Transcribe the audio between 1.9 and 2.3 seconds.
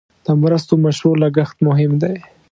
دی.